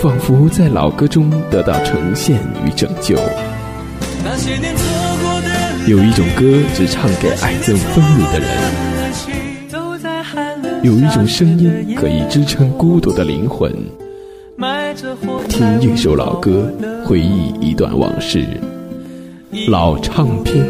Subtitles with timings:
[0.00, 2.36] 仿佛在老歌中得到呈现
[2.66, 3.14] 与拯救。
[5.88, 8.48] 有一种歌只唱给爱憎分明的人。
[10.82, 13.72] 有一种声音可以支撑孤独的灵魂。
[15.48, 16.70] 听一首老歌，
[17.06, 18.44] 回忆一段往事。
[19.68, 20.66] 老唱片，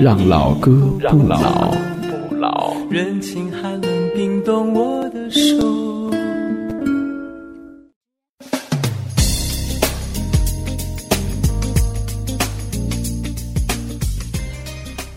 [0.00, 0.70] 让老歌
[1.10, 1.74] 不老。
[2.90, 3.50] 人情
[4.14, 5.85] 冰冻我的手。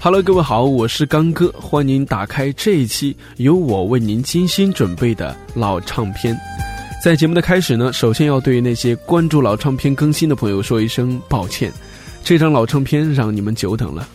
[0.01, 6.33] Hello，各位好，我是刚哥，欢迎打开这一期由我为您精心准备的老唱片。
[7.03, 11.69] 在节目的开始呢，首先要对那些关注老唱片更新的朋友说一声抱歉，
[12.23, 14.07] 这张老唱片让你们久等了。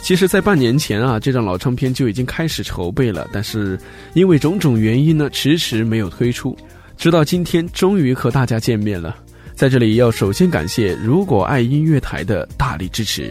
[0.00, 3.76] 其实，在半年前啊，这张老唱片就已经开始筹备了，但是
[4.14, 6.56] 因为种种原因呢，迟迟没有推出，
[6.96, 9.16] 直到今天终于和大家见面了。
[9.56, 13.28] 在这里要首先感谢如果爱音乐台的大力支持。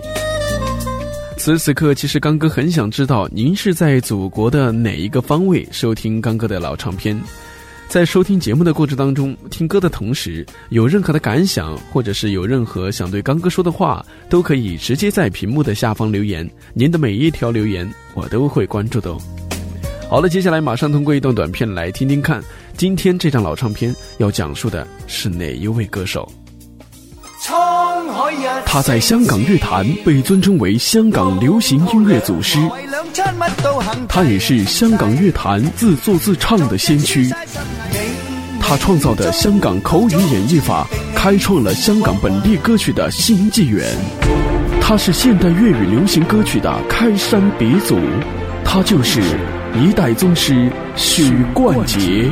[1.46, 7.16] 此时此刻，其实刚哥很想知道您是在祖国的哪一个方位收听刚哥的老唱片。
[7.88, 16.50] 在收听节目的过程当中，听歌的同时，有任何的感想，或者是有任何想对刚哥说的话，都可以直接在屏幕的下方留言。
[16.74, 19.22] 您的每一条留言，我都会关注的哦。
[20.09, 22.44] 好了，接下来马上通过一段短片来听听看，
[22.76, 26.28] 今天这张老唱片要讲述的是哪一位歌手。
[28.66, 32.58] 他在香港乐坛被尊称为“香港流行音乐祖师”，
[34.09, 37.30] 他也是香港乐坛自作自唱的先驱。
[38.59, 43.86] 他创造的香港口语演绎法，开创了香港本地歌曲的新纪元。
[44.81, 47.98] 他是现代粤语流行歌曲的开山鼻祖，
[48.66, 49.22] 他就是
[49.75, 52.30] 一代宗师许冠杰。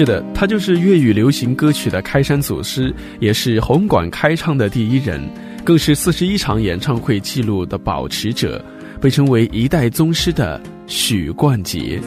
[0.00, 5.20] 是的，他就是粤语流行歌曲的开山祖师，也是红馆开唱的第一人，
[5.62, 8.64] 更是四十一场演唱会记录的保持者，
[8.98, 12.00] 被称为一代宗师的许冠杰。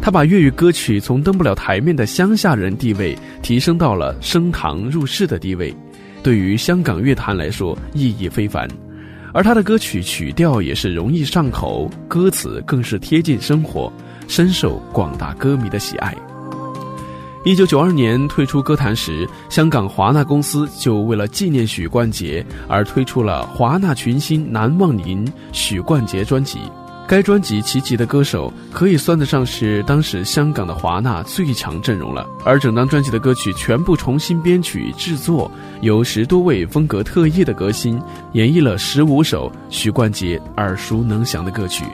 [0.00, 5.74] 他把粤语歌曲从登不了台面的乡下人地位提升到了升堂入室的地位，
[6.22, 8.68] 对于香港乐坛来说意义非凡。
[9.32, 13.92] 而他的歌曲曲调也是容易上口，歌词更是贴近生活，
[14.28, 16.14] 深受广大歌迷的喜爱。
[17.44, 26.58] 一九九二年退出歌坛时，香港华纳公司就为了纪念许冠杰而推出了《华纳群星难忘您》许冠杰专辑。
[27.06, 32.26] 该专辑集的歌手可以算得上是当时香港的华纳最强阵容了。
[32.46, 38.00] 而整张专辑的歌曲全部重新编曲制作，由十多位风格特异的歌星
[38.32, 41.84] 演绎了十五首许冠杰耳熟能详的歌曲。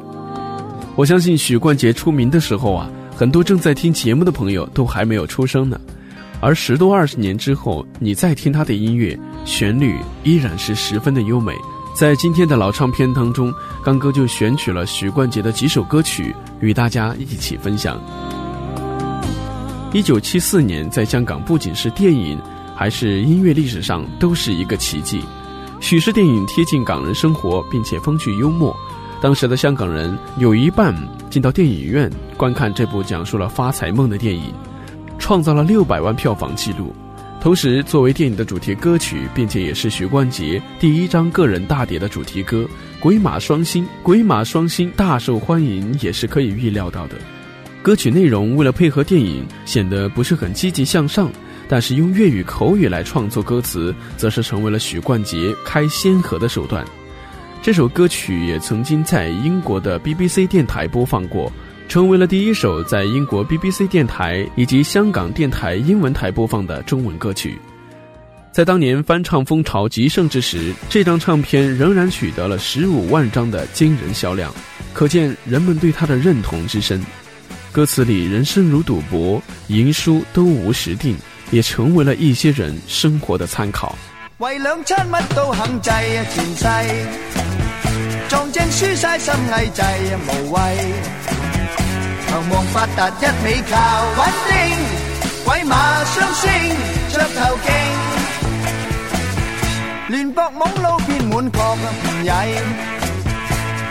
[0.95, 2.89] 我相信许冠杰出名的时候啊。
[3.21, 5.79] 很多正在听节目的朋友都还没有出生呢，
[6.41, 9.15] 而十多二十年之后，你再听他的音乐，
[9.45, 9.95] 旋律
[10.25, 11.55] 依然是十分的优美。
[11.95, 13.53] 在今天的老唱片当中，
[13.85, 18.01] 刚哥就选取了许冠杰的几首歌曲与大家一起分享。
[19.93, 22.41] 一九七四年在香港，不仅是电影，
[22.75, 25.21] 还是音乐历史上都是一个奇迹。
[25.79, 28.75] 许氏电影贴近港人生活，并且风趣幽默。
[29.21, 30.95] 当时的香港人有一半
[31.29, 34.53] 进到电影院观看这部讲述了发财梦的电影，
[35.19, 36.95] 创造了六百万票房纪录。
[37.39, 42.59] 同时，作为电影的主题歌曲，并且也是许冠杰第一张个人大碟的主题歌
[42.99, 47.17] 《鬼马双星》，《鬼马双星》大受欢迎也是可以预料到的。
[47.83, 51.31] 歌曲内容为了配合电影，显得不是很积极向上，
[51.69, 56.83] 但是用粤语口语来创作歌词，则是成为了许冠杰开先河的手段。
[57.63, 61.53] 这首歌曲也曾经在英国的 BBC 电台播放过，
[61.89, 67.59] 成为了第一首在英国 BBC 电台以及香港电台英文台播放的中文歌曲。
[68.51, 74.51] 在当年翻唱风潮极盛之时，这张唱片仍然取得了十五万张的惊人销量，
[74.95, 77.05] 可见人们对它的认同之深。
[77.71, 81.15] 歌词里“人生如赌博，赢输都无时定”
[81.53, 83.97] 也成为了一些人生活的参考。
[84.41, 86.67] 为两餐，乜都肯制，啊，前世
[88.31, 89.83] 撞正输晒心翳，制
[90.17, 90.59] 无谓。
[92.27, 94.79] 求望发达一味靠稳定，
[95.45, 96.71] 鬼马双星
[97.11, 97.85] 着头劲，
[100.15, 101.85] 乱国懵佬变满壳唔
[102.25, 102.33] 曳，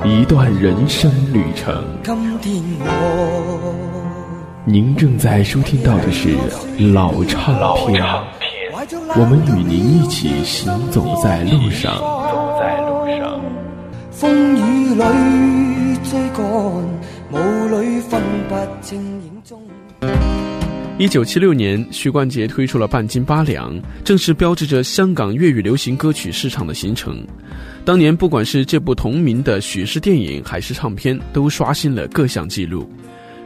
[0.04, 1.84] 一段人生旅程。
[2.02, 3.60] 今天我。
[4.66, 6.30] 您正在收听到的是
[6.94, 7.54] 老唱
[7.86, 8.02] 片，
[9.14, 12.00] 我们与您一起行走在路上。
[20.96, 23.70] 一九七六年，许冠杰推出了《半斤八两》，
[24.02, 27.22] 正式标志着香港粤语流行歌曲市场的形成。
[27.84, 32.90] 当年，不管是这部同名的许氏电影，还是唱片，都刷新了各项记录。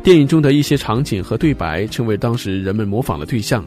[0.02, 3.64] 电影中的一些场景和对白成为当时人们模仿的对象，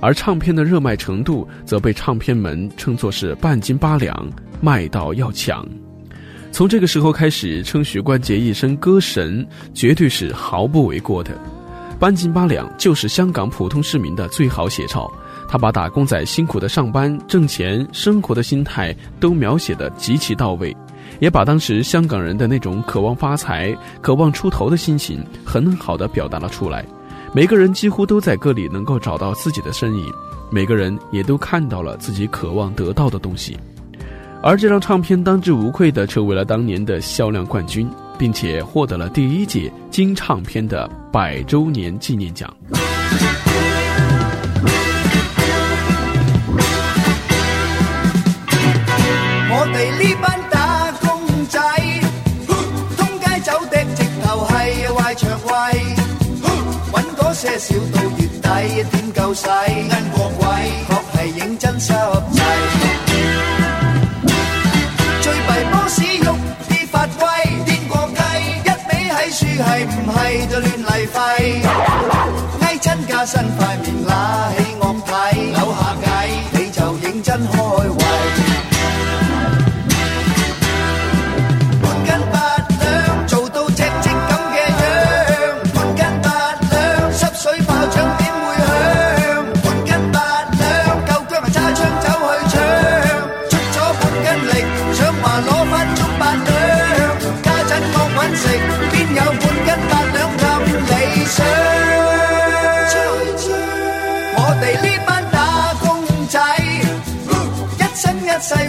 [0.00, 4.28] 而唱片的热卖程度则被唱片门称作是半斤八两，
[4.60, 5.66] 卖到要抢。
[6.52, 9.44] 从这个时候开始，称许冠杰一声歌神，
[9.74, 11.36] 绝对是毫不为过的。
[11.98, 15.12] 半斤八两就是香港普通市民的最好写照。
[15.46, 20.74] 他把打工仔辛苦的上班、挣钱、生活的心态都描写的极其到位。
[21.20, 26.84] 也把当时香港人的那种渴望发财、渴望出头的心情很好的表达了出来。
[27.34, 30.12] 每个人几乎都在歌里能够找到自己的身影，
[30.50, 33.56] 每个人也都看到了自己渴望得到的东西。
[34.42, 37.88] 而这张唱片当之无愧的成为了当年的销量冠军，
[38.18, 42.52] 并且获得了第一届金唱片的百周年纪念奖。
[49.50, 50.43] 我哋呢班。
[57.58, 59.46] 少到月底，点够使？
[59.70, 60.48] 因过鬼，
[60.86, 60.94] 确
[61.30, 61.92] 系认真拾
[62.32, 62.40] 济。
[65.22, 66.26] 追埋波士，鬱
[66.68, 72.23] 啲发威，癫过鸡，一味喺树系唔系就乱嚟废。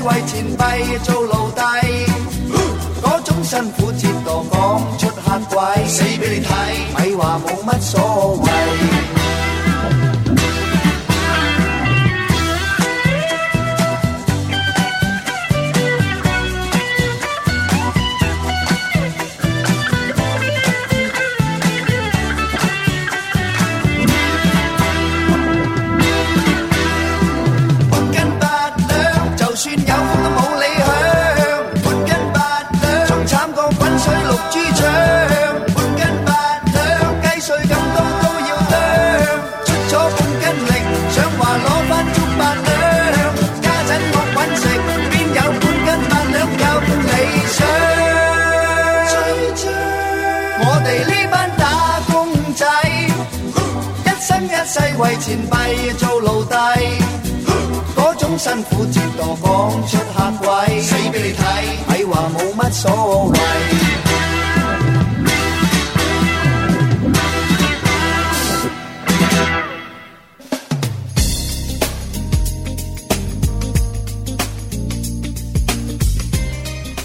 [0.06, 2.06] 为前辈做奴隶，
[3.02, 8.95] 嗰种辛苦折堕，讲出黑鬼，死俾你睇，咪话冇乜所谓。
[55.18, 55.26] 做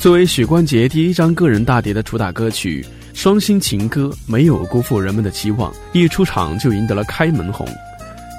[0.01, 2.85] 作为许冠杰第一张个人大碟的主打歌曲
[3.21, 7.65] 《双星情歌》，没有辜负人们的期望，一出场就赢得了开门红。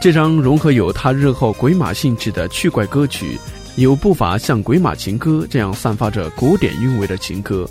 [0.01, 3.38] 这张融合有他日后鬼马性质的趣怪歌曲，
[3.75, 7.70] 有不乏像《鬼马情歌》这样散发着古典韵味的情歌。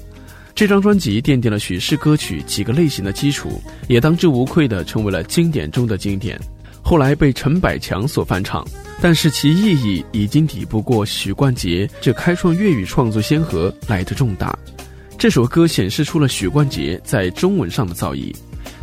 [0.55, 6.41] 这张专辑奠定了许氏歌曲几个类型的基础，也当之无愧地成为了经典中的经典。
[6.83, 8.65] 后来被陈百强所翻唱，
[9.03, 14.57] 但是其意义已经抵不过许冠杰这开创粤语创作先河来的重大。
[15.19, 18.33] 这首歌显示出了许冠杰在中文上的造诣，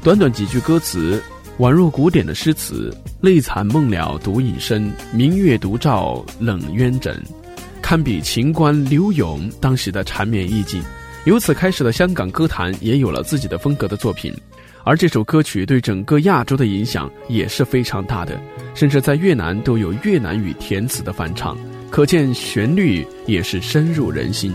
[0.04, 1.24] 短短几句歌词。
[1.60, 7.20] 宛若古典的诗词，泪残梦了独影深，明月独照冷渊枕，
[7.82, 10.84] 堪比秦观、柳永当时的缠绵意境。
[11.26, 14.32] 由此开始的香港歌坛也有了自己的风格的作品，
[14.84, 18.40] 而这首歌曲对整个亚洲的影响也是非常大的，
[18.76, 21.58] 甚至在越南都有越南语填词的翻唱，
[21.90, 24.54] 可见旋律也是深入人心。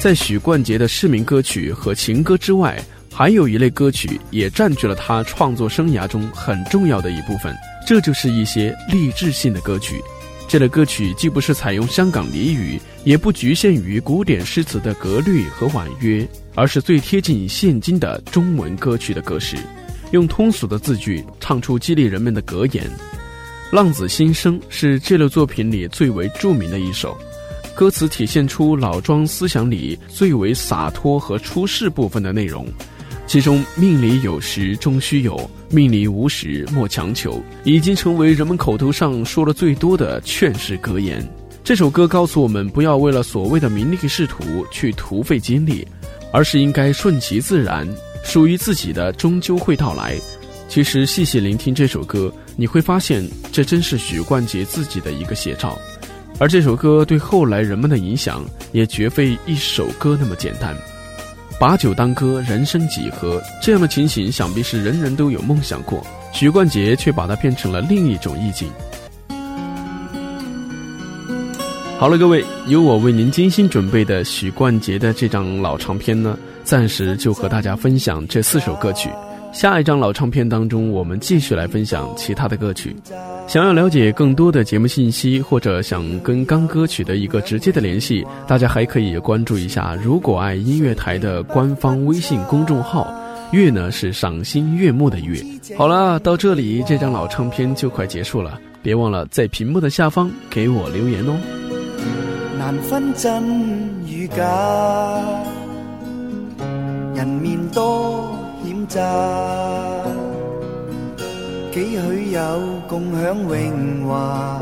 [0.01, 2.79] 在许冠杰的市民歌曲和情歌之外。
[3.17, 7.55] 还有一类歌曲也占据了他创作生涯中很重要的一部分，
[7.87, 10.01] 这就是一些励志性的歌曲。
[10.49, 19.57] 这类歌曲既不是采用香港俚语，也不局限于古典诗词的格律和婉约，而是最贴近现今的中文歌曲的格式，
[20.11, 22.85] 用通俗的字句唱出激励人们的格言。
[23.71, 27.17] 《浪子心声》是这类作品里最为著名的一首，
[27.77, 32.67] 歌词体现出老庄思想里最为洒脱和出世部分的内容。
[33.35, 41.21] 其中“命里有时终须有，命里无时莫强求”已经成为人们口头上说的最多的劝世格言。
[41.65, 45.85] 这首歌告诉我们，不要为了所谓的名利仕途去徒费精力，
[46.33, 47.85] 而是应该顺其自然，
[48.25, 50.15] 属于自己的终究会到来。
[50.69, 55.77] 其实细细聆听这首歌，你会发现，这真是许冠杰自己的一个写照。
[56.39, 60.73] 而这首歌对后来人们的影响，也绝非一首歌那么简单。
[61.59, 63.41] 把酒当歌，人生几何？
[63.63, 66.05] 这样的情形，想必是人人都有梦想过。
[66.33, 68.69] 许冠杰却把它变成了另一种意境。
[71.99, 79.09] 好了，各位，由我为您精心准备的许冠杰的这张老唱片呢，暂时就和大家分享这四首歌曲。
[79.55, 82.95] 下一张老唱片当中，我们继续来分享其他的歌曲。
[83.47, 93.07] 想要了解更多的节目信息，或者想跟刚哥取得一个直接的联系，大家还可以关注一下“如果爱音乐台”的官方微信公众号。
[93.53, 95.41] 乐呢是赏心悦目的乐。
[95.79, 101.37] 好了，到这里这张老唱片就快结束了，别忘了在屏幕的下方给我留言哦。
[102.59, 104.43] 难分真与假，
[107.15, 108.34] 人面多。
[111.73, 112.41] 几许有
[112.87, 114.61] 共享荣华？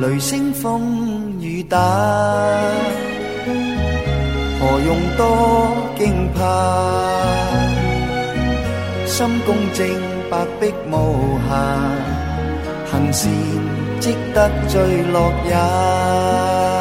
[0.00, 0.06] 求。
[0.06, 1.78] 雷声风雨打，
[4.58, 7.71] 何用多惊怕？
[9.14, 9.86] 心公正，
[10.30, 11.78] 白璧无瑕。
[12.90, 13.30] 行善
[14.00, 16.71] 积德，最乐也。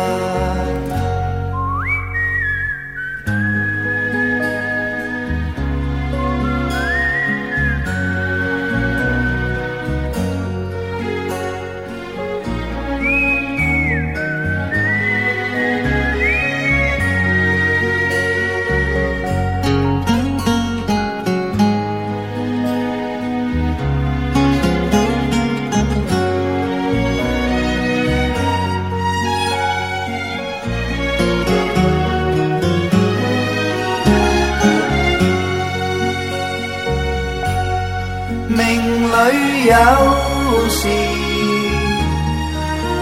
[39.72, 40.90] 有时，